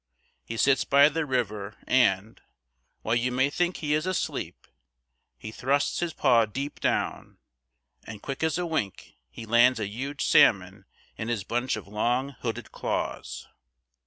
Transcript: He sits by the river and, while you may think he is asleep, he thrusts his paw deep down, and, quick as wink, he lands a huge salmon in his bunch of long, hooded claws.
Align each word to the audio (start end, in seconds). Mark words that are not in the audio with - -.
He 0.43 0.57
sits 0.57 0.83
by 0.83 1.09
the 1.09 1.27
river 1.27 1.75
and, 1.85 2.41
while 3.03 3.13
you 3.13 3.31
may 3.31 3.51
think 3.51 3.77
he 3.77 3.93
is 3.93 4.07
asleep, 4.07 4.65
he 5.37 5.51
thrusts 5.51 5.99
his 5.99 6.11
paw 6.11 6.45
deep 6.47 6.79
down, 6.79 7.37
and, 8.05 8.19
quick 8.19 8.41
as 8.41 8.57
wink, 8.57 9.17
he 9.29 9.45
lands 9.45 9.79
a 9.79 9.85
huge 9.87 10.25
salmon 10.25 10.85
in 11.17 11.27
his 11.27 11.43
bunch 11.43 11.75
of 11.75 11.87
long, 11.87 12.29
hooded 12.39 12.71
claws. 12.71 13.47